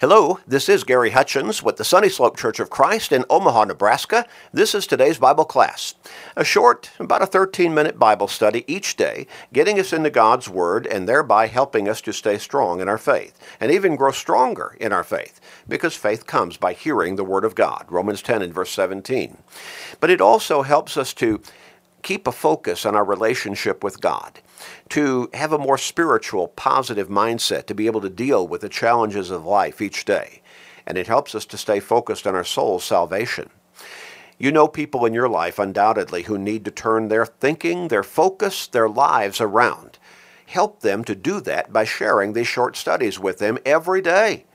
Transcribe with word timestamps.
Hello, 0.00 0.38
this 0.46 0.68
is 0.68 0.84
Gary 0.84 1.10
Hutchins 1.10 1.60
with 1.60 1.76
the 1.76 1.84
Sunny 1.84 2.08
Slope 2.08 2.36
Church 2.36 2.60
of 2.60 2.70
Christ 2.70 3.10
in 3.10 3.24
Omaha, 3.28 3.64
Nebraska. 3.64 4.28
This 4.52 4.72
is 4.72 4.86
today's 4.86 5.18
Bible 5.18 5.44
class. 5.44 5.96
A 6.36 6.44
short, 6.44 6.92
about 7.00 7.20
a 7.20 7.26
13 7.26 7.74
minute 7.74 7.98
Bible 7.98 8.28
study 8.28 8.62
each 8.72 8.94
day, 8.94 9.26
getting 9.52 9.80
us 9.80 9.92
into 9.92 10.08
God's 10.08 10.48
Word 10.48 10.86
and 10.86 11.08
thereby 11.08 11.48
helping 11.48 11.88
us 11.88 12.00
to 12.02 12.12
stay 12.12 12.38
strong 12.38 12.80
in 12.80 12.88
our 12.88 12.96
faith 12.96 13.36
and 13.58 13.72
even 13.72 13.96
grow 13.96 14.12
stronger 14.12 14.76
in 14.78 14.92
our 14.92 15.02
faith 15.02 15.40
because 15.68 15.96
faith 15.96 16.28
comes 16.28 16.56
by 16.56 16.74
hearing 16.74 17.16
the 17.16 17.24
Word 17.24 17.44
of 17.44 17.56
God. 17.56 17.84
Romans 17.88 18.22
10 18.22 18.40
and 18.40 18.54
verse 18.54 18.70
17. 18.70 19.36
But 19.98 20.10
it 20.10 20.20
also 20.20 20.62
helps 20.62 20.96
us 20.96 21.12
to 21.14 21.42
keep 22.02 22.28
a 22.28 22.32
focus 22.32 22.86
on 22.86 22.94
our 22.94 23.04
relationship 23.04 23.82
with 23.82 24.00
God, 24.00 24.38
to 24.90 25.30
have 25.34 25.52
a 25.52 25.58
more 25.58 25.78
spiritual, 25.78 26.48
positive 26.48 27.08
mindset, 27.08 27.66
to 27.66 27.74
be 27.74 27.86
able 27.86 28.00
to 28.00 28.10
deal 28.10 28.46
with 28.46 28.60
the 28.60 28.68
challenges 28.68 29.30
of 29.30 29.44
life 29.44 29.80
each 29.80 30.04
day. 30.04 30.42
And 30.86 30.96
it 30.96 31.06
helps 31.06 31.34
us 31.34 31.44
to 31.46 31.58
stay 31.58 31.80
focused 31.80 32.26
on 32.26 32.34
our 32.34 32.44
soul's 32.44 32.84
salvation. 32.84 33.50
You 34.38 34.52
know 34.52 34.68
people 34.68 35.04
in 35.04 35.14
your 35.14 35.28
life, 35.28 35.58
undoubtedly, 35.58 36.22
who 36.22 36.38
need 36.38 36.64
to 36.64 36.70
turn 36.70 37.08
their 37.08 37.26
thinking, 37.26 37.88
their 37.88 38.04
focus, 38.04 38.66
their 38.66 38.88
lives 38.88 39.40
around. 39.40 39.98
Help 40.46 40.80
them 40.80 41.04
to 41.04 41.14
do 41.14 41.40
that 41.40 41.72
by 41.72 41.84
sharing 41.84 42.32
these 42.32 42.46
short 42.46 42.76
studies 42.76 43.18
with 43.18 43.38
them 43.38 43.58
every 43.66 44.00
day. 44.00 44.46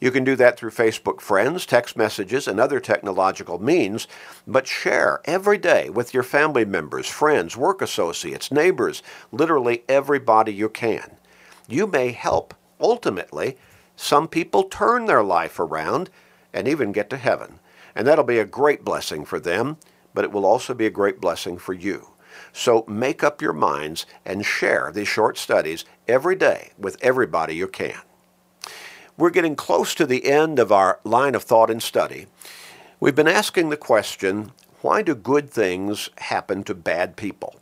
You 0.00 0.12
can 0.12 0.22
do 0.22 0.36
that 0.36 0.56
through 0.56 0.70
Facebook 0.70 1.20
friends, 1.20 1.66
text 1.66 1.96
messages, 1.96 2.46
and 2.46 2.60
other 2.60 2.78
technological 2.78 3.58
means, 3.58 4.06
but 4.46 4.66
share 4.66 5.20
every 5.24 5.58
day 5.58 5.90
with 5.90 6.14
your 6.14 6.22
family 6.22 6.64
members, 6.64 7.08
friends, 7.08 7.56
work 7.56 7.82
associates, 7.82 8.52
neighbors, 8.52 9.02
literally 9.32 9.82
everybody 9.88 10.52
you 10.52 10.68
can. 10.68 11.16
You 11.66 11.86
may 11.86 12.12
help, 12.12 12.54
ultimately, 12.80 13.56
some 13.96 14.28
people 14.28 14.62
turn 14.64 15.06
their 15.06 15.24
life 15.24 15.58
around 15.58 16.10
and 16.52 16.68
even 16.68 16.92
get 16.92 17.10
to 17.10 17.16
heaven. 17.16 17.58
And 17.96 18.06
that'll 18.06 18.24
be 18.24 18.38
a 18.38 18.44
great 18.44 18.84
blessing 18.84 19.24
for 19.24 19.40
them, 19.40 19.78
but 20.14 20.24
it 20.24 20.30
will 20.30 20.46
also 20.46 20.74
be 20.74 20.86
a 20.86 20.90
great 20.90 21.20
blessing 21.20 21.58
for 21.58 21.72
you. 21.72 22.10
So 22.52 22.84
make 22.86 23.24
up 23.24 23.42
your 23.42 23.52
minds 23.52 24.06
and 24.24 24.44
share 24.44 24.92
these 24.94 25.08
short 25.08 25.36
studies 25.36 25.84
every 26.06 26.36
day 26.36 26.70
with 26.78 26.96
everybody 27.02 27.56
you 27.56 27.66
can. 27.66 27.98
We're 29.18 29.30
getting 29.30 29.56
close 29.56 29.96
to 29.96 30.06
the 30.06 30.26
end 30.26 30.60
of 30.60 30.70
our 30.70 31.00
line 31.02 31.34
of 31.34 31.42
thought 31.42 31.70
and 31.70 31.82
study. 31.82 32.26
We've 33.00 33.16
been 33.16 33.26
asking 33.26 33.68
the 33.68 33.76
question 33.76 34.52
why 34.80 35.02
do 35.02 35.16
good 35.16 35.50
things 35.50 36.08
happen 36.18 36.62
to 36.62 36.74
bad 36.74 37.16
people? 37.16 37.56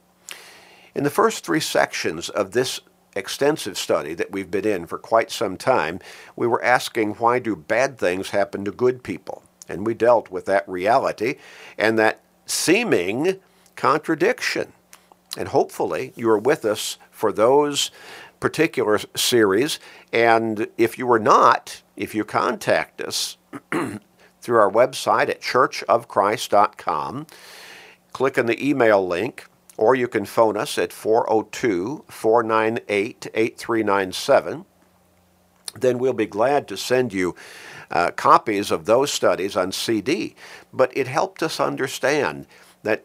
In 0.95 1.03
the 1.03 1.09
first 1.09 1.47
three 1.47 1.61
sections 1.61 2.29
of 2.29 2.51
this 2.51 2.81
extensive 3.15 3.79
study 3.79 4.13
that 4.13 4.31
we've 4.31 4.51
been 4.51 4.67
in 4.67 4.85
for 4.87 4.99
quite 4.99 5.31
some 5.31 5.57
time, 5.57 5.99
we 6.37 6.47
were 6.47 6.63
asking 6.63 7.15
why 7.15 7.39
do 7.39 7.57
bad 7.57 7.97
things 7.97 8.31
happen 8.31 8.67
to 8.67 8.71
good 8.71 9.03
people? 9.03 9.43
And 9.67 9.87
we 9.87 9.95
dealt 9.95 10.31
with 10.31 10.45
that 10.45 10.69
reality 10.69 11.37
and 11.79 11.99
that 11.99 12.21
seeming 12.45 13.41
contradiction. 13.77 14.75
And 15.37 15.49
hopefully 15.49 16.13
you 16.17 16.31
are 16.31 16.39
with 16.39 16.65
us 16.65 16.99
for 17.11 17.33
those 17.33 17.91
particular 18.41 18.99
series. 19.15 19.79
And 20.13 20.69
if 20.77 20.99
you 20.99 21.11
are 21.13 21.19
not, 21.19 21.83
if 21.97 22.15
you 22.15 22.25
contact 22.25 23.01
us 23.01 23.37
through 24.41 24.59
our 24.59 24.71
website 24.71 25.29
at 25.29 25.41
churchofchrist.com, 25.41 27.27
click 28.13 28.39
on 28.39 28.47
the 28.47 28.67
email 28.69 29.07
link, 29.07 29.47
or 29.77 29.95
you 29.95 30.09
can 30.09 30.25
phone 30.25 30.57
us 30.57 30.79
at 30.79 30.93
402 30.93 32.05
498 32.09 33.27
8397. 33.35 34.65
Then 35.79 35.99
we'll 35.99 36.15
be 36.15 36.27
glad 36.27 36.67
to 36.69 36.77
send 36.77 37.13
you 37.13 37.35
uh, 37.91 38.11
copies 38.13 38.71
of 38.71 38.87
those 38.87 39.13
studies 39.13 39.57
on 39.57 39.73
CD. 39.73 40.35
But 40.73 40.97
it 40.97 41.07
helped 41.07 41.43
us 41.43 41.61
understand 41.61 42.47
that 42.83 43.05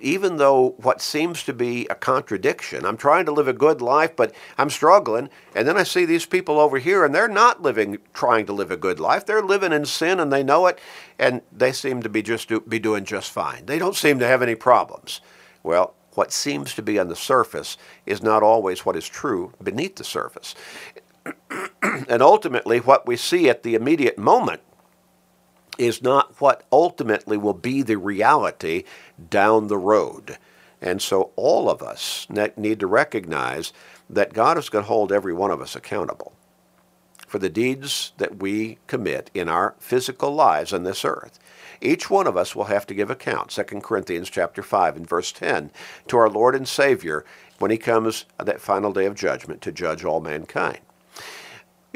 even 0.00 0.36
though 0.36 0.74
what 0.78 1.00
seems 1.00 1.42
to 1.44 1.52
be 1.52 1.86
a 1.88 1.94
contradiction, 1.94 2.84
I'm 2.84 2.96
trying 2.96 3.26
to 3.26 3.32
live 3.32 3.48
a 3.48 3.52
good 3.52 3.80
life, 3.80 4.14
but 4.14 4.34
I'm 4.58 4.70
struggling, 4.70 5.30
and 5.54 5.66
then 5.66 5.76
I 5.76 5.82
see 5.82 6.04
these 6.04 6.26
people 6.26 6.58
over 6.58 6.78
here, 6.78 7.04
and 7.04 7.14
they're 7.14 7.28
not 7.28 7.62
living, 7.62 7.98
trying 8.14 8.46
to 8.46 8.52
live 8.52 8.70
a 8.70 8.76
good 8.76 9.00
life. 9.00 9.26
They're 9.26 9.42
living 9.42 9.72
in 9.72 9.86
sin, 9.86 10.20
and 10.20 10.32
they 10.32 10.42
know 10.42 10.66
it, 10.66 10.78
and 11.18 11.42
they 11.52 11.72
seem 11.72 12.02
to 12.02 12.08
be 12.08 12.22
just 12.22 12.48
do, 12.48 12.60
be 12.60 12.78
doing 12.78 13.04
just 13.04 13.30
fine. 13.30 13.66
They 13.66 13.78
don't 13.78 13.96
seem 13.96 14.18
to 14.18 14.26
have 14.26 14.42
any 14.42 14.54
problems. 14.54 15.20
Well, 15.62 15.94
what 16.14 16.32
seems 16.32 16.74
to 16.74 16.82
be 16.82 16.98
on 16.98 17.08
the 17.08 17.16
surface 17.16 17.76
is 18.06 18.22
not 18.22 18.42
always 18.42 18.86
what 18.86 18.96
is 18.96 19.08
true 19.08 19.52
beneath 19.62 19.96
the 19.96 20.04
surface. 20.04 20.54
and 21.82 22.22
ultimately, 22.22 22.78
what 22.80 23.06
we 23.06 23.16
see 23.16 23.48
at 23.48 23.62
the 23.62 23.74
immediate 23.74 24.18
moment 24.18 24.62
is 25.78 26.02
not 26.02 26.40
what 26.40 26.64
ultimately 26.72 27.36
will 27.36 27.54
be 27.54 27.82
the 27.82 27.96
reality 27.96 28.84
down 29.30 29.68
the 29.68 29.78
road. 29.78 30.38
And 30.80 31.00
so 31.00 31.30
all 31.36 31.70
of 31.70 31.82
us 31.82 32.26
need 32.30 32.80
to 32.80 32.86
recognize 32.86 33.72
that 34.08 34.32
God 34.32 34.58
is 34.58 34.68
going 34.68 34.84
to 34.84 34.88
hold 34.88 35.12
every 35.12 35.32
one 35.32 35.50
of 35.50 35.60
us 35.60 35.74
accountable 35.74 36.32
for 37.26 37.38
the 37.38 37.48
deeds 37.48 38.12
that 38.18 38.36
we 38.40 38.78
commit 38.86 39.30
in 39.34 39.48
our 39.48 39.74
physical 39.78 40.32
lives 40.32 40.72
on 40.72 40.84
this 40.84 41.04
earth. 41.04 41.38
Each 41.80 42.08
one 42.08 42.26
of 42.26 42.36
us 42.36 42.54
will 42.54 42.64
have 42.64 42.86
to 42.86 42.94
give 42.94 43.10
account, 43.10 43.50
2 43.50 43.64
Corinthians 43.80 44.30
chapter 44.30 44.62
5 44.62 44.96
and 44.96 45.08
verse 45.08 45.32
10, 45.32 45.70
to 46.08 46.16
our 46.16 46.30
Lord 46.30 46.54
and 46.54 46.68
Savior 46.68 47.24
when 47.58 47.70
he 47.70 47.78
comes 47.78 48.26
uh, 48.38 48.44
that 48.44 48.60
final 48.60 48.92
day 48.92 49.06
of 49.06 49.14
judgment 49.14 49.60
to 49.62 49.72
judge 49.72 50.04
all 50.04 50.20
mankind. 50.20 50.78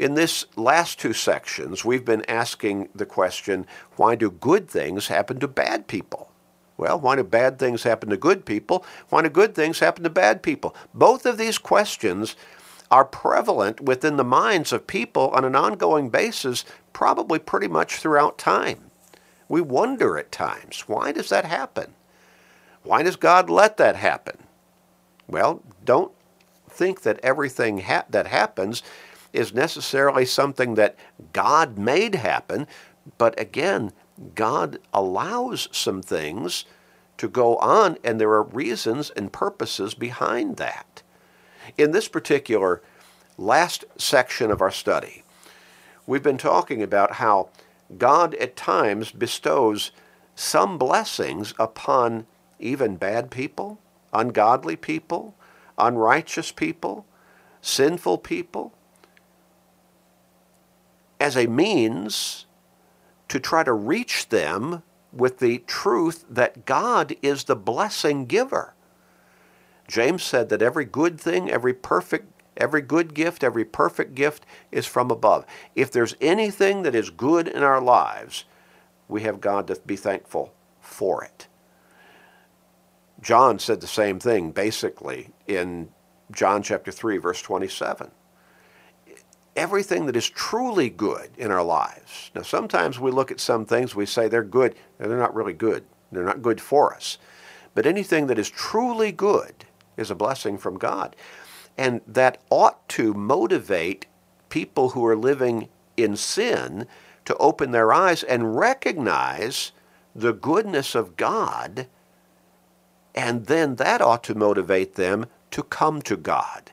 In 0.01 0.15
this 0.15 0.47
last 0.55 0.99
two 0.99 1.13
sections, 1.13 1.85
we've 1.85 2.03
been 2.03 2.27
asking 2.27 2.89
the 2.95 3.05
question, 3.05 3.67
why 3.97 4.15
do 4.15 4.31
good 4.31 4.67
things 4.67 5.09
happen 5.09 5.39
to 5.41 5.47
bad 5.47 5.85
people? 5.85 6.31
Well, 6.75 6.99
why 6.99 7.17
do 7.17 7.23
bad 7.23 7.59
things 7.59 7.83
happen 7.83 8.09
to 8.09 8.17
good 8.17 8.43
people? 8.43 8.83
Why 9.09 9.21
do 9.21 9.29
good 9.29 9.53
things 9.53 9.77
happen 9.77 10.03
to 10.03 10.09
bad 10.09 10.41
people? 10.41 10.75
Both 10.91 11.27
of 11.27 11.37
these 11.37 11.59
questions 11.59 12.35
are 12.89 13.05
prevalent 13.05 13.79
within 13.79 14.17
the 14.17 14.23
minds 14.23 14.73
of 14.73 14.87
people 14.87 15.29
on 15.35 15.45
an 15.45 15.55
ongoing 15.55 16.09
basis, 16.09 16.65
probably 16.93 17.37
pretty 17.37 17.67
much 17.67 17.97
throughout 17.97 18.39
time. 18.39 18.89
We 19.47 19.61
wonder 19.61 20.17
at 20.17 20.31
times, 20.31 20.85
why 20.87 21.11
does 21.11 21.29
that 21.29 21.45
happen? 21.45 21.93
Why 22.81 23.03
does 23.03 23.17
God 23.17 23.51
let 23.51 23.77
that 23.77 23.97
happen? 23.97 24.39
Well, 25.27 25.61
don't 25.85 26.11
think 26.67 27.03
that 27.03 27.19
everything 27.21 27.81
ha- 27.81 28.05
that 28.09 28.25
happens 28.25 28.81
is 29.33 29.53
necessarily 29.53 30.25
something 30.25 30.75
that 30.75 30.97
God 31.33 31.77
made 31.77 32.15
happen, 32.15 32.67
but 33.17 33.39
again, 33.39 33.91
God 34.35 34.79
allows 34.93 35.67
some 35.71 36.01
things 36.01 36.65
to 37.17 37.27
go 37.27 37.57
on, 37.57 37.97
and 38.03 38.19
there 38.19 38.31
are 38.31 38.43
reasons 38.43 39.09
and 39.11 39.31
purposes 39.31 39.93
behind 39.93 40.57
that. 40.57 41.03
In 41.77 41.91
this 41.91 42.07
particular 42.07 42.81
last 43.37 43.85
section 43.97 44.51
of 44.51 44.61
our 44.61 44.71
study, 44.71 45.23
we've 46.05 46.23
been 46.23 46.37
talking 46.37 46.81
about 46.81 47.13
how 47.13 47.49
God 47.97 48.33
at 48.35 48.55
times 48.55 49.11
bestows 49.11 49.91
some 50.35 50.77
blessings 50.77 51.53
upon 51.59 52.25
even 52.59 52.95
bad 52.95 53.31
people, 53.31 53.79
ungodly 54.13 54.75
people, 54.75 55.35
unrighteous 55.77 56.51
people, 56.51 57.05
sinful 57.61 58.19
people, 58.19 58.73
as 61.21 61.37
a 61.37 61.45
means 61.45 62.47
to 63.29 63.39
try 63.39 63.63
to 63.63 63.71
reach 63.71 64.29
them 64.29 64.81
with 65.13 65.37
the 65.37 65.59
truth 65.59 66.25
that 66.27 66.65
God 66.65 67.15
is 67.21 67.43
the 67.43 67.55
blessing 67.55 68.25
giver. 68.25 68.73
James 69.87 70.23
said 70.23 70.49
that 70.49 70.61
every 70.61 70.85
good 70.85 71.21
thing, 71.21 71.49
every 71.49 71.73
perfect 71.73 72.27
every 72.57 72.81
good 72.81 73.13
gift, 73.13 73.43
every 73.43 73.63
perfect 73.63 74.13
gift 74.13 74.45
is 74.71 74.85
from 74.85 75.09
above. 75.09 75.45
If 75.73 75.91
there's 75.91 76.15
anything 76.19 76.83
that 76.83 76.93
is 76.93 77.09
good 77.09 77.47
in 77.47 77.63
our 77.63 77.81
lives, 77.81 78.43
we 79.07 79.21
have 79.21 79.39
God 79.39 79.67
to 79.67 79.79
be 79.85 79.95
thankful 79.95 80.53
for 80.81 81.23
it. 81.23 81.47
John 83.21 83.57
said 83.59 83.79
the 83.79 83.87
same 83.87 84.19
thing 84.19 84.51
basically 84.51 85.29
in 85.47 85.89
John 86.31 86.63
chapter 86.63 86.91
3 86.91 87.17
verse 87.17 87.41
27 87.41 88.11
everything 89.55 90.05
that 90.05 90.15
is 90.15 90.29
truly 90.29 90.89
good 90.89 91.29
in 91.37 91.51
our 91.51 91.63
lives. 91.63 92.31
Now, 92.33 92.41
sometimes 92.41 92.99
we 92.99 93.11
look 93.11 93.31
at 93.31 93.39
some 93.39 93.65
things, 93.65 93.95
we 93.95 94.05
say 94.05 94.27
they're 94.27 94.43
good, 94.43 94.75
and 94.99 95.09
they're 95.09 95.17
not 95.17 95.35
really 95.35 95.53
good. 95.53 95.83
They're 96.11 96.23
not 96.23 96.41
good 96.41 96.61
for 96.61 96.93
us. 96.93 97.17
But 97.73 97.85
anything 97.85 98.27
that 98.27 98.39
is 98.39 98.49
truly 98.49 99.11
good 99.11 99.65
is 99.97 100.11
a 100.11 100.15
blessing 100.15 100.57
from 100.57 100.77
God. 100.77 101.15
And 101.77 102.01
that 102.07 102.39
ought 102.49 102.87
to 102.89 103.13
motivate 103.13 104.05
people 104.49 104.89
who 104.89 105.05
are 105.05 105.15
living 105.15 105.69
in 105.95 106.15
sin 106.15 106.85
to 107.25 107.35
open 107.37 107.71
their 107.71 107.93
eyes 107.93 108.23
and 108.23 108.57
recognize 108.57 109.71
the 110.13 110.33
goodness 110.33 110.95
of 110.95 111.15
God. 111.15 111.87
And 113.15 113.45
then 113.45 113.75
that 113.75 114.01
ought 114.01 114.23
to 114.25 114.35
motivate 114.35 114.95
them 114.95 115.25
to 115.51 115.63
come 115.63 116.01
to 116.03 116.17
God 116.17 116.71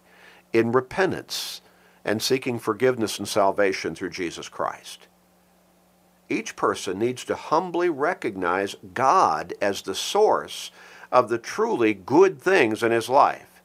in 0.52 0.72
repentance 0.72 1.60
and 2.08 2.22
seeking 2.22 2.58
forgiveness 2.58 3.18
and 3.18 3.28
salvation 3.28 3.94
through 3.94 4.08
Jesus 4.08 4.48
Christ. 4.48 5.08
Each 6.30 6.56
person 6.56 6.98
needs 6.98 7.22
to 7.26 7.34
humbly 7.34 7.90
recognize 7.90 8.76
God 8.94 9.52
as 9.60 9.82
the 9.82 9.94
source 9.94 10.70
of 11.12 11.28
the 11.28 11.36
truly 11.36 11.92
good 11.92 12.40
things 12.40 12.82
in 12.82 12.92
his 12.92 13.10
life. 13.10 13.62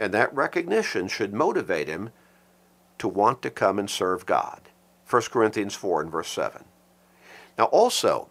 And 0.00 0.12
that 0.12 0.34
recognition 0.34 1.06
should 1.06 1.32
motivate 1.32 1.86
him 1.86 2.10
to 2.98 3.06
want 3.06 3.40
to 3.42 3.50
come 3.50 3.78
and 3.78 3.88
serve 3.88 4.26
God. 4.26 4.60
1 5.08 5.22
Corinthians 5.30 5.76
4 5.76 6.02
and 6.02 6.10
verse 6.10 6.28
7. 6.28 6.64
Now, 7.56 7.66
also, 7.66 8.30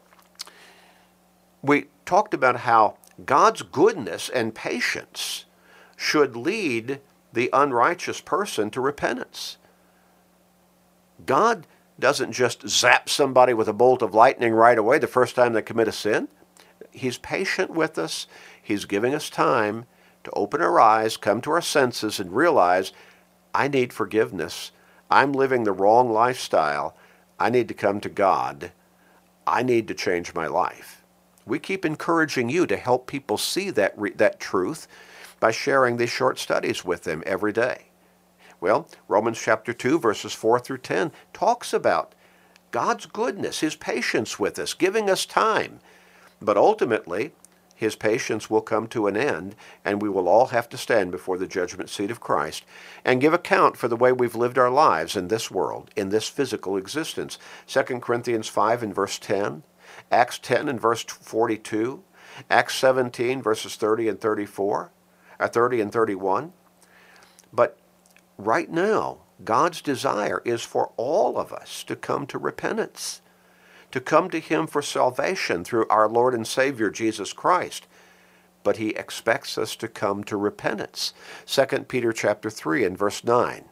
we 1.61 1.85
talked 2.05 2.33
about 2.33 2.57
how 2.57 2.97
God's 3.25 3.61
goodness 3.61 4.27
and 4.27 4.53
patience 4.53 5.45
should 5.95 6.35
lead 6.35 6.99
the 7.37 7.51
unrighteous 7.53 8.19
person 8.19 8.71
to 8.71 8.81
repentance. 8.81 9.57
God 11.23 11.67
doesn't 11.99 12.31
just 12.31 12.67
zap 12.67 13.07
somebody 13.07 13.53
with 13.53 13.67
a 13.67 13.73
bolt 13.73 14.01
of 14.01 14.15
lightning 14.15 14.55
right 14.55 14.77
away 14.77 14.97
the 14.97 15.05
first 15.05 15.35
time 15.35 15.53
they 15.53 15.61
commit 15.61 15.87
a 15.87 15.91
sin. 15.91 16.29
He's 16.89 17.19
patient 17.19 17.69
with 17.69 17.99
us. 17.99 18.25
He's 18.59 18.85
giving 18.85 19.13
us 19.13 19.29
time 19.29 19.85
to 20.23 20.31
open 20.31 20.63
our 20.63 20.79
eyes, 20.79 21.15
come 21.15 21.39
to 21.41 21.51
our 21.51 21.61
senses, 21.61 22.19
and 22.19 22.35
realize 22.35 22.91
I 23.53 23.67
need 23.67 23.93
forgiveness. 23.93 24.71
I'm 25.11 25.31
living 25.31 25.63
the 25.63 25.73
wrong 25.73 26.11
lifestyle. 26.11 26.97
I 27.39 27.51
need 27.51 27.67
to 27.67 27.75
come 27.75 27.99
to 27.99 28.09
God. 28.09 28.71
I 29.45 29.61
need 29.61 29.87
to 29.89 29.93
change 29.93 30.33
my 30.33 30.47
life. 30.47 31.03
We 31.45 31.59
keep 31.59 31.85
encouraging 31.85 32.49
you 32.49 32.65
to 32.65 32.77
help 32.77 33.05
people 33.05 33.37
see 33.37 33.69
that, 33.69 33.95
that 34.17 34.39
truth 34.39 34.87
by 35.39 35.51
sharing 35.51 35.97
these 35.97 36.09
short 36.09 36.39
studies 36.39 36.83
with 36.83 37.03
them 37.03 37.23
every 37.25 37.53
day. 37.53 37.87
Well, 38.59 38.87
Romans 39.07 39.39
chapter 39.39 39.71
2, 39.71 39.99
verses 39.99 40.33
4 40.33 40.59
through 40.59 40.79
10 40.79 41.11
talks 41.31 41.73
about 41.73 42.15
God's 42.71 43.05
goodness, 43.05 43.59
His 43.59 43.75
patience 43.75 44.39
with 44.39 44.57
us, 44.57 44.73
giving 44.73 45.09
us 45.09 45.25
time. 45.25 45.79
But 46.41 46.57
ultimately, 46.57 47.33
His 47.75 47.95
patience 47.95 48.49
will 48.49 48.61
come 48.61 48.87
to 48.87 49.05
an 49.05 49.15
end, 49.15 49.55
and 49.85 50.01
we 50.01 50.09
will 50.09 50.27
all 50.27 50.47
have 50.47 50.67
to 50.69 50.77
stand 50.77 51.11
before 51.11 51.37
the 51.37 51.47
judgment 51.47 51.89
seat 51.89 52.09
of 52.09 52.19
Christ 52.19 52.65
and 53.05 53.21
give 53.21 53.33
account 53.33 53.77
for 53.77 53.87
the 53.87 53.95
way 53.95 54.11
we've 54.11 54.35
lived 54.35 54.57
our 54.57 54.71
lives 54.71 55.15
in 55.15 55.27
this 55.27 55.51
world, 55.51 55.91
in 55.95 56.09
this 56.09 56.27
physical 56.27 56.77
existence. 56.77 57.37
2 57.67 57.83
Corinthians 57.99 58.47
5 58.47 58.81
and 58.81 58.95
verse 58.95 59.19
10, 59.19 59.61
Acts 60.11 60.39
10 60.39 60.67
and 60.67 60.81
verse 60.81 61.03
42, 61.03 62.03
Acts 62.49 62.75
17 62.75 63.41
verses 63.41 63.75
30 63.75 64.09
and 64.09 64.21
34, 64.21 64.91
or 65.39 65.47
30 65.47 65.81
and 65.81 65.91
31. 65.91 66.53
But 67.53 67.77
right 68.37 68.69
now, 68.69 69.19
God's 69.43 69.81
desire 69.81 70.41
is 70.45 70.63
for 70.63 70.91
all 70.97 71.37
of 71.37 71.53
us 71.53 71.83
to 71.85 71.95
come 71.95 72.25
to 72.27 72.37
repentance, 72.37 73.21
to 73.91 73.99
come 73.99 74.29
to 74.31 74.39
Him 74.39 74.67
for 74.67 74.81
salvation 74.81 75.63
through 75.63 75.87
our 75.89 76.09
Lord 76.09 76.33
and 76.33 76.47
Savior 76.47 76.89
Jesus 76.89 77.33
Christ. 77.33 77.87
But 78.63 78.77
He 78.77 78.89
expects 78.89 79.57
us 79.57 79.75
to 79.77 79.87
come 79.87 80.23
to 80.25 80.37
repentance. 80.37 81.13
2 81.45 81.65
Peter 81.87 82.11
chapter 82.11 82.49
3 82.49 82.83
and 82.83 82.97
verse 82.97 83.23
9. 83.23 83.65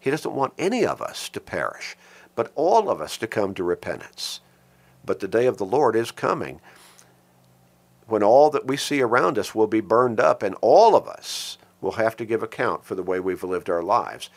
He 0.00 0.10
doesn't 0.10 0.34
want 0.34 0.52
any 0.58 0.84
of 0.84 1.00
us 1.00 1.28
to 1.30 1.40
perish, 1.40 1.96
but 2.34 2.52
all 2.54 2.90
of 2.90 3.00
us 3.00 3.16
to 3.18 3.26
come 3.26 3.54
to 3.54 3.64
repentance. 3.64 4.40
But 5.04 5.20
the 5.20 5.28
day 5.28 5.46
of 5.46 5.56
the 5.58 5.64
Lord 5.64 5.96
is 5.96 6.10
coming 6.10 6.60
when 8.06 8.22
all 8.22 8.50
that 8.50 8.66
we 8.66 8.76
see 8.76 9.00
around 9.00 9.38
us 9.38 9.54
will 9.54 9.66
be 9.66 9.80
burned 9.80 10.20
up 10.20 10.42
and 10.42 10.54
all 10.60 10.94
of 10.94 11.08
us 11.08 11.58
will 11.80 11.92
have 11.92 12.16
to 12.16 12.24
give 12.24 12.42
account 12.42 12.84
for 12.84 12.94
the 12.94 13.02
way 13.02 13.20
we've 13.20 13.44
lived 13.44 13.70
our 13.70 13.82
lives. 13.82 14.30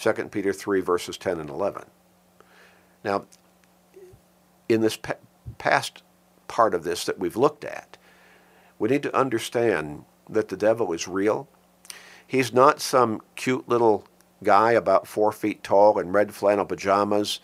2 0.00 0.12
Peter 0.30 0.52
3, 0.52 0.80
verses 0.80 1.18
10 1.18 1.40
and 1.40 1.50
11. 1.50 1.84
Now, 3.04 3.26
in 4.68 4.80
this 4.80 4.96
pa- 4.96 5.14
past 5.58 6.02
part 6.48 6.74
of 6.74 6.84
this 6.84 7.04
that 7.04 7.18
we've 7.18 7.36
looked 7.36 7.64
at, 7.64 7.96
we 8.78 8.88
need 8.88 9.02
to 9.02 9.16
understand 9.16 10.04
that 10.28 10.48
the 10.48 10.56
devil 10.56 10.92
is 10.92 11.08
real. 11.08 11.48
He's 12.26 12.52
not 12.52 12.80
some 12.80 13.20
cute 13.34 13.68
little 13.68 14.06
guy 14.42 14.72
about 14.72 15.06
four 15.06 15.32
feet 15.32 15.62
tall 15.62 15.98
in 15.98 16.12
red 16.12 16.32
flannel 16.32 16.64
pajamas 16.64 17.40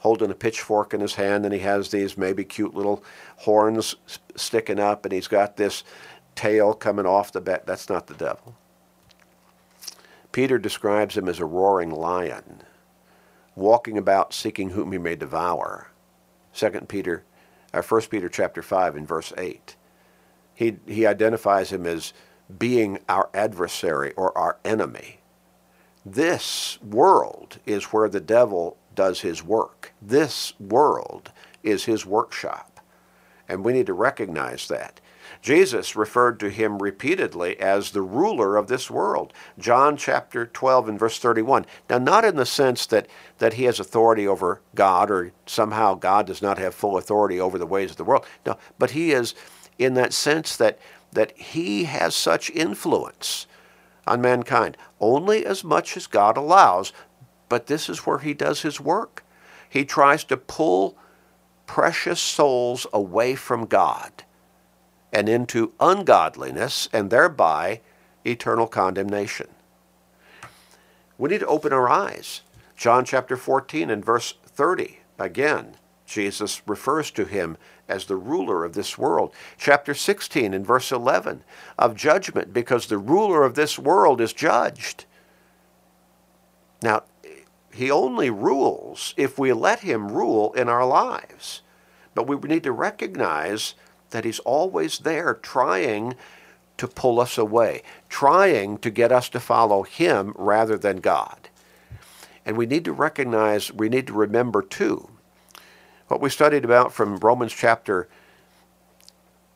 holding 0.00 0.30
a 0.30 0.34
pitchfork 0.34 0.94
in 0.94 1.00
his 1.00 1.14
hand 1.14 1.44
and 1.44 1.52
he 1.52 1.60
has 1.60 1.90
these 1.90 2.16
maybe 2.16 2.44
cute 2.44 2.74
little 2.74 3.02
horns 3.36 3.96
sticking 4.36 4.78
up 4.78 5.04
and 5.04 5.12
he's 5.12 5.28
got 5.28 5.56
this 5.56 5.84
tail 6.34 6.72
coming 6.72 7.06
off 7.06 7.32
the 7.32 7.40
back. 7.40 7.66
That's 7.66 7.88
not 7.88 8.06
the 8.06 8.14
devil. 8.14 8.54
Peter 10.30 10.58
describes 10.58 11.16
him 11.16 11.28
as 11.28 11.40
a 11.40 11.44
roaring 11.44 11.90
lion, 11.90 12.62
walking 13.56 13.98
about 13.98 14.32
seeking 14.32 14.70
whom 14.70 14.92
he 14.92 14.98
may 14.98 15.16
devour. 15.16 15.90
Second 16.52 16.88
Peter, 16.88 17.24
or 17.72 17.82
First 17.82 18.10
Peter 18.10 18.28
chapter 18.28 18.62
five 18.62 18.94
and 18.94 19.06
verse 19.06 19.32
eight. 19.36 19.76
He 20.54 20.76
he 20.86 21.06
identifies 21.06 21.72
him 21.72 21.86
as 21.86 22.12
being 22.58 22.98
our 23.08 23.28
adversary 23.34 24.12
or 24.14 24.36
our 24.36 24.58
enemy. 24.64 25.20
This 26.04 26.78
world 26.82 27.58
is 27.66 27.84
where 27.86 28.08
the 28.08 28.20
devil 28.20 28.76
does 28.98 29.20
his 29.20 29.44
work. 29.44 29.92
This 30.02 30.58
world 30.58 31.30
is 31.62 31.84
his 31.84 32.04
workshop. 32.04 32.80
And 33.48 33.64
we 33.64 33.72
need 33.72 33.86
to 33.86 33.92
recognize 33.92 34.66
that. 34.66 35.00
Jesus 35.40 35.94
referred 35.94 36.40
to 36.40 36.50
him 36.50 36.82
repeatedly 36.82 37.60
as 37.60 37.92
the 37.92 38.02
ruler 38.02 38.56
of 38.56 38.66
this 38.66 38.90
world. 38.90 39.32
John 39.56 39.96
chapter 39.96 40.46
12 40.46 40.88
and 40.88 40.98
verse 40.98 41.20
31. 41.20 41.64
Now, 41.88 41.98
not 41.98 42.24
in 42.24 42.34
the 42.34 42.44
sense 42.44 42.86
that, 42.86 43.06
that 43.38 43.52
he 43.52 43.64
has 43.64 43.78
authority 43.78 44.26
over 44.26 44.62
God 44.74 45.12
or 45.12 45.30
somehow 45.46 45.94
God 45.94 46.26
does 46.26 46.42
not 46.42 46.58
have 46.58 46.74
full 46.74 46.98
authority 46.98 47.38
over 47.38 47.56
the 47.56 47.66
ways 47.66 47.92
of 47.92 47.98
the 47.98 48.04
world. 48.04 48.26
No, 48.44 48.58
but 48.80 48.90
he 48.90 49.12
is 49.12 49.36
in 49.78 49.94
that 49.94 50.12
sense 50.12 50.56
that, 50.56 50.80
that 51.12 51.38
he 51.38 51.84
has 51.84 52.16
such 52.16 52.50
influence 52.50 53.46
on 54.08 54.20
mankind 54.20 54.76
only 54.98 55.46
as 55.46 55.62
much 55.62 55.96
as 55.96 56.08
God 56.08 56.36
allows, 56.36 56.92
but 57.48 57.66
this 57.66 57.88
is 57.88 58.00
where 58.00 58.18
he 58.18 58.34
does 58.34 58.62
his 58.62 58.80
work. 58.80 59.24
He 59.68 59.84
tries 59.84 60.24
to 60.24 60.36
pull 60.36 60.96
precious 61.66 62.20
souls 62.20 62.86
away 62.92 63.34
from 63.34 63.66
God 63.66 64.24
and 65.12 65.28
into 65.28 65.72
ungodliness 65.80 66.88
and 66.92 67.10
thereby 67.10 67.80
eternal 68.24 68.66
condemnation. 68.66 69.48
We 71.16 71.30
need 71.30 71.40
to 71.40 71.46
open 71.46 71.72
our 71.72 71.88
eyes. 71.88 72.42
John 72.76 73.04
chapter 73.04 73.36
14 73.36 73.90
and 73.90 74.04
verse 74.04 74.34
30. 74.44 75.00
Again, 75.18 75.76
Jesus 76.06 76.62
refers 76.66 77.10
to 77.12 77.24
him 77.24 77.56
as 77.88 78.06
the 78.06 78.16
ruler 78.16 78.64
of 78.64 78.74
this 78.74 78.96
world. 78.96 79.34
Chapter 79.58 79.94
16 79.94 80.54
and 80.54 80.66
verse 80.66 80.92
11 80.92 81.42
of 81.78 81.96
judgment 81.96 82.52
because 82.52 82.86
the 82.86 82.98
ruler 82.98 83.44
of 83.44 83.54
this 83.54 83.78
world 83.78 84.20
is 84.20 84.32
judged. 84.32 85.04
Now, 86.82 87.02
he 87.78 87.92
only 87.92 88.28
rules 88.28 89.14
if 89.16 89.38
we 89.38 89.52
let 89.52 89.80
him 89.80 90.10
rule 90.10 90.52
in 90.54 90.68
our 90.68 90.84
lives. 90.84 91.62
But 92.12 92.26
we 92.26 92.36
need 92.36 92.64
to 92.64 92.72
recognize 92.72 93.74
that 94.10 94.24
he's 94.24 94.40
always 94.40 94.98
there 94.98 95.34
trying 95.34 96.16
to 96.76 96.88
pull 96.88 97.20
us 97.20 97.38
away, 97.38 97.84
trying 98.08 98.78
to 98.78 98.90
get 98.90 99.12
us 99.12 99.28
to 99.28 99.38
follow 99.38 99.84
him 99.84 100.32
rather 100.36 100.76
than 100.76 100.96
God. 100.96 101.50
And 102.44 102.56
we 102.56 102.66
need 102.66 102.84
to 102.84 102.92
recognize, 102.92 103.72
we 103.72 103.88
need 103.88 104.08
to 104.08 104.12
remember 104.12 104.60
too, 104.60 105.10
what 106.08 106.20
we 106.20 106.30
studied 106.30 106.64
about 106.64 106.92
from 106.92 107.18
Romans 107.18 107.52
chapter 107.52 108.08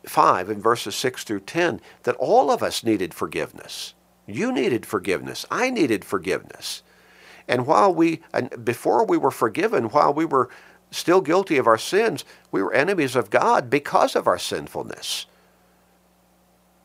5 0.06 0.48
and 0.48 0.62
verses 0.62 0.94
6 0.94 1.24
through 1.24 1.40
10, 1.40 1.80
that 2.04 2.14
all 2.16 2.52
of 2.52 2.62
us 2.62 2.84
needed 2.84 3.14
forgiveness. 3.14 3.94
You 4.26 4.52
needed 4.52 4.86
forgiveness. 4.86 5.44
I 5.50 5.70
needed 5.70 6.04
forgiveness. 6.04 6.84
And 7.52 7.66
while 7.66 7.94
we, 7.94 8.22
and 8.32 8.64
before 8.64 9.04
we 9.04 9.18
were 9.18 9.30
forgiven, 9.30 9.90
while 9.90 10.14
we 10.14 10.24
were 10.24 10.48
still 10.90 11.20
guilty 11.20 11.58
of 11.58 11.66
our 11.66 11.76
sins, 11.76 12.24
we 12.50 12.62
were 12.62 12.72
enemies 12.72 13.14
of 13.14 13.28
God 13.28 13.68
because 13.68 14.16
of 14.16 14.26
our 14.26 14.38
sinfulness. 14.38 15.26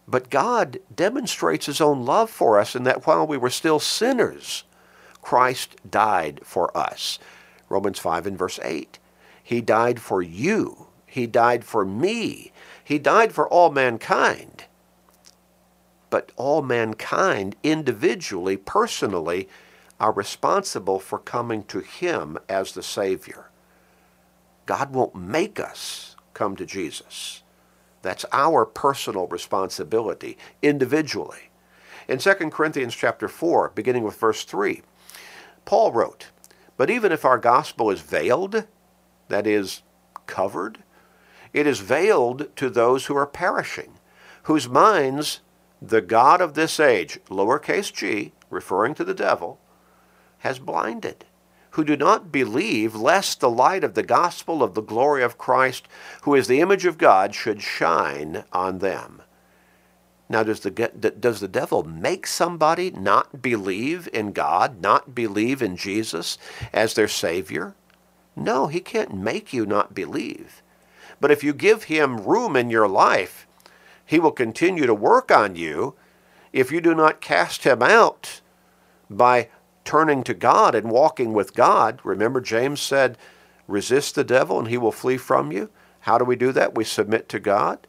But 0.09 0.29
God 0.29 0.79
demonstrates 0.93 1.67
his 1.67 1.79
own 1.79 2.05
love 2.05 2.29
for 2.29 2.59
us 2.59 2.75
in 2.75 2.83
that 2.83 3.07
while 3.07 3.25
we 3.25 3.37
were 3.37 3.49
still 3.49 3.79
sinners, 3.79 4.65
Christ 5.21 5.77
died 5.89 6.41
for 6.43 6.75
us. 6.77 7.17
Romans 7.69 7.99
5 7.99 8.27
and 8.27 8.37
verse 8.37 8.59
8. 8.61 8.99
He 9.41 9.61
died 9.61 10.01
for 10.01 10.21
you. 10.21 10.87
He 11.05 11.27
died 11.27 11.63
for 11.63 11.85
me. 11.85 12.51
He 12.83 12.99
died 12.99 13.31
for 13.31 13.47
all 13.47 13.71
mankind. 13.71 14.65
But 16.09 16.33
all 16.35 16.61
mankind 16.61 17.55
individually, 17.63 18.57
personally, 18.57 19.47
are 19.99 20.11
responsible 20.11 20.99
for 20.99 21.17
coming 21.17 21.63
to 21.63 21.79
him 21.79 22.37
as 22.47 22.71
the 22.71 22.83
Savior. 22.83 23.49
God 24.65 24.93
won't 24.93 25.15
make 25.15 25.59
us 25.59 26.15
come 26.33 26.55
to 26.55 26.65
Jesus. 26.65 27.43
That's 28.01 28.25
our 28.31 28.65
personal 28.65 29.27
responsibility 29.27 30.37
individually. 30.61 31.49
In 32.07 32.19
2 32.19 32.33
Corinthians 32.51 32.95
chapter 32.95 33.27
4, 33.27 33.71
beginning 33.75 34.03
with 34.03 34.19
verse 34.19 34.43
3, 34.43 34.81
Paul 35.65 35.91
wrote, 35.91 36.27
But 36.77 36.89
even 36.89 37.11
if 37.11 37.25
our 37.25 37.37
gospel 37.37 37.89
is 37.89 38.01
veiled, 38.01 38.65
that 39.29 39.47
is, 39.47 39.81
covered, 40.25 40.79
it 41.53 41.65
is 41.65 41.79
veiled 41.79 42.55
to 42.55 42.69
those 42.69 43.05
who 43.05 43.17
are 43.17 43.25
perishing, 43.25 43.93
whose 44.43 44.69
minds 44.69 45.41
the 45.81 46.01
God 46.01 46.41
of 46.41 46.53
this 46.53 46.79
age, 46.79 47.19
lowercase 47.29 47.93
g, 47.93 48.33
referring 48.49 48.93
to 48.95 49.03
the 49.03 49.13
devil, 49.13 49.59
has 50.39 50.59
blinded, 50.59 51.25
who 51.71 51.83
do 51.83 51.95
not 51.95 52.31
believe 52.31 52.95
lest 52.95 53.39
the 53.39 53.49
light 53.49 53.83
of 53.83 53.93
the 53.93 54.03
gospel 54.03 54.63
of 54.63 54.73
the 54.73 54.81
glory 54.81 55.23
of 55.23 55.37
Christ, 55.37 55.87
who 56.23 56.35
is 56.35 56.47
the 56.47 56.61
image 56.61 56.85
of 56.85 56.97
God, 56.97 57.35
should 57.35 57.61
shine 57.61 58.43
on 58.51 58.79
them. 58.79 59.21
Now, 60.29 60.43
does 60.43 60.59
the, 60.59 60.71
does 60.71 61.39
the 61.39 61.47
devil 61.47 61.83
make 61.83 62.27
somebody 62.27 62.91
not 62.91 63.41
believe 63.41 64.09
in 64.11 64.33
God, 64.33 64.81
not 64.81 65.15
believe 65.15 65.61
in 65.61 65.77
Jesus 65.77 66.37
as 66.73 66.93
their 66.93 67.07
Savior? 67.07 67.75
No, 68.35 68.67
he 68.67 68.81
can't 68.81 69.15
make 69.15 69.53
you 69.53 69.65
not 69.65 69.95
believe. 69.95 70.61
But 71.19 71.31
if 71.31 71.43
you 71.43 71.53
give 71.53 71.83
him 71.83 72.19
room 72.19 72.55
in 72.55 72.69
your 72.69 72.87
life, 72.87 73.47
he 74.05 74.19
will 74.19 74.31
continue 74.31 74.85
to 74.85 74.93
work 74.93 75.31
on 75.31 75.55
you 75.55 75.95
if 76.53 76.71
you 76.71 76.81
do 76.81 76.93
not 76.93 77.21
cast 77.21 77.63
him 77.63 77.81
out 77.81 78.41
by 79.09 79.49
turning 79.87 80.21
to 80.21 80.33
God 80.33 80.75
and 80.75 80.91
walking 80.91 81.31
with 81.31 81.53
God. 81.53 82.01
Remember, 82.03 82.41
James 82.41 82.81
said, 82.81 83.17
resist 83.69 84.15
the 84.15 84.23
devil 84.25 84.59
and 84.59 84.67
he 84.67 84.77
will 84.77 84.91
flee 84.91 85.15
from 85.15 85.49
you. 85.49 85.69
How 86.01 86.17
do 86.17 86.25
we 86.25 86.35
do 86.35 86.51
that? 86.51 86.75
We 86.75 86.83
submit 86.83 87.29
to 87.29 87.39
God. 87.39 87.87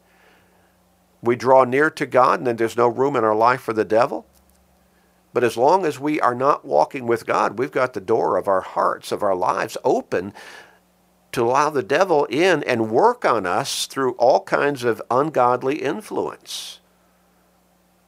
We 1.21 1.35
draw 1.35 1.65
near 1.65 1.91
to 1.91 2.07
God, 2.07 2.39
and 2.39 2.47
then 2.47 2.55
there's 2.55 2.77
no 2.77 2.87
room 2.87 3.17
in 3.17 3.25
our 3.25 3.35
life 3.35 3.63
for 3.63 3.73
the 3.73 3.85
devil. 3.85 4.27
But 5.33 5.43
as 5.43 5.57
long 5.57 5.85
as 5.85 5.99
we 5.99 6.21
are 6.21 6.37
not 6.37 6.65
walking 6.65 7.09
with 7.09 7.27
God, 7.27 7.59
we've 7.59 7.73
got 7.73 7.95
the 7.95 8.01
door 8.01 8.37
of 8.37 8.47
our 8.47 8.61
hearts, 8.61 9.11
of 9.11 9.25
our 9.25 9.35
lives 9.35 9.77
open 9.83 10.33
to 11.33 11.43
allow 11.43 11.69
the 11.69 11.83
devil 11.83 12.27
in 12.27 12.63
and 12.63 12.93
work 12.93 13.25
on 13.25 13.45
us 13.45 13.87
through 13.87 14.13
all 14.13 14.45
kinds 14.45 14.85
of 14.85 15.03
ungodly 15.11 15.83
influence. 15.83 16.79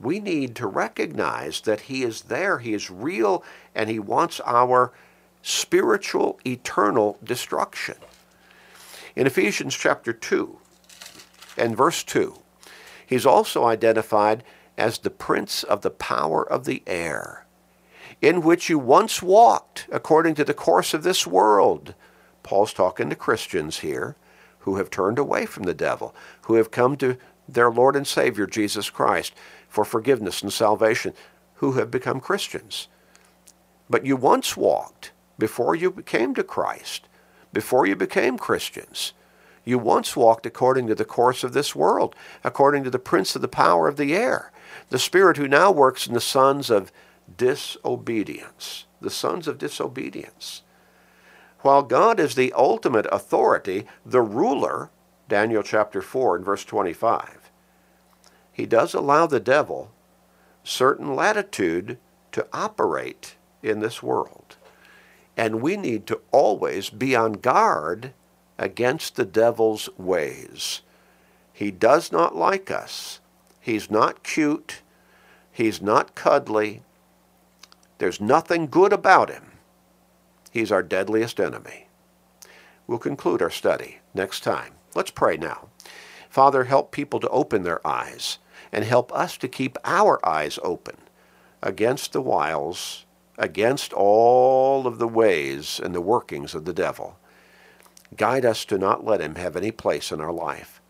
We 0.00 0.19
need 0.19 0.57
to 0.57 0.66
recognize 0.66 1.61
that 1.62 1.83
he 1.83 2.02
is 2.02 2.23
there, 2.23 2.59
he 2.59 2.73
is 2.73 2.90
real, 2.90 3.45
and 3.75 3.90
he 3.90 3.99
wants 3.99 4.40
our 4.47 4.92
spiritual, 5.42 6.40
eternal 6.47 7.19
destruction. 7.23 7.97
In 9.14 9.26
Ephesians 9.26 9.75
chapter 9.75 10.12
2 10.12 10.59
and 11.59 11.76
verse 11.76 12.02
2, 12.02 12.35
he's 13.04 13.26
also 13.26 13.64
identified 13.64 14.42
as 14.78 14.99
the 14.99 15.11
prince 15.11 15.62
of 15.62 15.83
the 15.83 15.90
power 15.90 16.49
of 16.49 16.64
the 16.64 16.83
air, 16.87 17.45
in 18.23 18.40
which 18.40 18.71
you 18.71 18.78
once 18.78 19.23
walked 19.23 19.87
according 19.92 20.35
to 20.37 20.45
the 20.45 20.54
course 20.54 20.95
of 20.95 21.02
this 21.02 21.26
world. 21.26 21.95
Paul's 22.42 22.73
talking 22.73 23.11
to 23.11 23.16
Christians 23.16 23.80
here 23.80 24.16
who 24.61 24.76
have 24.76 24.90
turned 24.90 25.19
away 25.19 25.45
from 25.47 25.64
the 25.64 25.75
devil, 25.75 26.14
who 26.42 26.54
have 26.54 26.71
come 26.71 26.97
to 26.97 27.16
their 27.54 27.71
Lord 27.71 27.97
and 27.97 28.07
Savior, 28.07 28.47
Jesus 28.47 28.90
Christ, 28.90 29.33
for 29.69 29.85
forgiveness 29.85 30.42
and 30.42 30.52
salvation, 30.52 31.14
who 31.57 31.73
have 31.73 31.90
become 31.90 32.21
Christians. 32.21 32.88
But 33.88 34.07
you 34.07 34.16
once 34.16 34.57
walked, 34.57 35.12
before 35.38 35.75
you 35.75 35.90
came 35.90 36.35
to 36.35 36.45
Christ, 36.45 37.09
before 37.52 37.87
you 37.87 37.97
became 37.97 38.38
Christians, 38.38 39.12
you 39.64 39.78
once 39.78 40.16
walked 40.16 40.47
according 40.47 40.87
to 40.87 40.95
the 40.95 41.04
course 41.04 41.45
of 41.45 41.52
this 41.52 41.75
world, 41.75 42.14
according 42.42 42.85
to 42.85 42.90
the 42.90 42.99
prince 42.99 43.37
of 43.37 43.42
the 43.42 43.49
power 43.49 43.88
of 43.88 43.97
the 43.97 44.14
air, 44.14 44.52
the 44.88 44.99
spirit 44.99 45.37
who 45.37 45.49
now 45.49 45.71
works 45.71 46.07
in 46.07 46.14
the 46.14 46.21
sons 46.21 46.71
of 46.71 46.92
disobedience. 47.37 48.87
The 49.00 49.11
sons 49.11 49.49
of 49.49 49.57
disobedience. 49.57 50.62
While 51.61 51.83
God 51.83 52.21
is 52.21 52.35
the 52.35 52.52
ultimate 52.52 53.07
authority, 53.11 53.87
the 54.04 54.21
ruler, 54.21 54.90
Daniel 55.28 55.62
chapter 55.62 56.02
4 56.02 56.37
and 56.37 56.45
verse 56.45 56.64
25, 56.64 57.40
he 58.52 58.66
does 58.66 58.95
allow 58.95 59.26
the 59.26 59.40
devil 59.40 59.92
certain 60.64 61.14
latitude 61.14 61.99
to 62.33 62.47
operate 62.52 63.37
in 63.62 63.80
this 63.80 64.02
world. 64.02 64.57
And 65.37 65.62
we 65.62 65.76
need 65.76 66.07
to 66.09 66.21
always 66.30 66.90
be 66.90 67.16
on 67.16 67.33
guard 67.33 68.12
against 68.59 69.16
the 69.16 69.25
devil's 69.25 69.88
ways. 69.97 70.83
He 71.52 71.71
does 71.71 72.12
not 72.12 72.37
like 72.37 72.71
us. 72.71 73.21
He's 73.61 73.90
not 73.90 74.23
cute. 74.23 74.83
He's 75.50 75.80
not 75.80 76.14
cuddly. 76.14 76.83
There's 77.99 78.21
nothing 78.21 78.66
good 78.66 78.92
about 78.92 79.30
him. 79.30 79.52
He's 80.50 80.73
our 80.73 80.83
deadliest 80.83 81.38
enemy. 81.38 81.87
We'll 82.87 82.99
conclude 82.99 83.40
our 83.40 83.50
study 83.50 83.99
next 84.14 84.40
time. 84.40 84.73
Let's 84.95 85.11
pray 85.11 85.37
now. 85.37 85.69
Father, 86.31 86.65
help 86.65 86.93
people 86.93 87.19
to 87.21 87.29
open 87.29 87.65
their 87.65 87.85
eyes 87.87 88.39
and 88.73 88.85
help 88.85 89.13
us 89.13 89.37
to 89.37 89.49
keep 89.49 89.77
our 89.85 90.25
eyes 90.27 90.59
open 90.63 90.97
against 91.61 92.13
the 92.13 92.23
wiles, 92.23 93.05
against 93.37 93.93
all 93.93 94.87
of 94.87 94.99
the 94.99 95.09
ways 95.09 95.81
and 95.83 95.95
the 95.95 96.01
workings 96.01 96.55
of 96.55 96.65
the 96.65 96.73
devil. 96.73 97.19
Guide 98.17 98.45
us 98.45 98.65
to 98.67 98.79
not 98.79 99.05
let 99.05 99.21
him 99.21 99.35
have 99.35 99.57
any 99.57 99.73
place 99.73 100.13
in 100.13 100.21
our 100.21 100.33
life. 100.33 100.81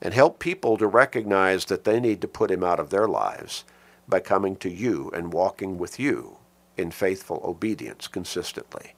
And 0.00 0.14
help 0.14 0.38
people 0.38 0.76
to 0.76 0.86
recognize 0.86 1.64
that 1.64 1.82
they 1.82 1.98
need 1.98 2.20
to 2.20 2.28
put 2.28 2.52
him 2.52 2.62
out 2.62 2.78
of 2.78 2.90
their 2.90 3.08
lives 3.08 3.64
by 4.08 4.20
coming 4.20 4.54
to 4.56 4.70
you 4.70 5.10
and 5.12 5.32
walking 5.32 5.76
with 5.76 5.98
you 5.98 6.36
in 6.76 6.92
faithful 6.92 7.40
obedience 7.44 8.06
consistently. 8.06 8.94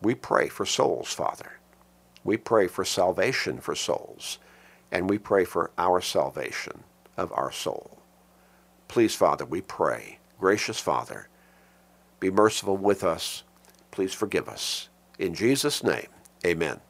We 0.00 0.14
pray 0.14 0.48
for 0.48 0.64
souls, 0.64 1.12
Father. 1.12 1.58
We 2.22 2.36
pray 2.36 2.68
for 2.68 2.84
salvation 2.84 3.58
for 3.58 3.74
souls. 3.74 4.38
And 4.92 5.10
we 5.10 5.18
pray 5.18 5.44
for 5.44 5.72
our 5.78 6.00
salvation 6.02 6.84
of 7.16 7.32
our 7.32 7.50
soul. 7.50 7.98
Please, 8.88 9.14
Father, 9.16 9.46
we 9.46 9.62
pray. 9.62 10.18
Gracious 10.38 10.78
Father, 10.78 11.28
be 12.20 12.30
merciful 12.30 12.76
with 12.76 13.02
us. 13.02 13.42
Please 13.90 14.14
forgive 14.14 14.48
us. 14.48 14.90
In 15.18 15.34
Jesus' 15.34 15.82
name, 15.82 16.08
amen. 16.46 16.80